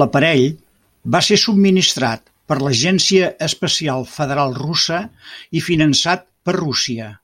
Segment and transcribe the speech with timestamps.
[0.00, 0.42] L'aparell
[1.14, 5.02] va ser subministrat per l'Agència Espacial Federal Russa
[5.62, 7.14] i finançat per Rússia.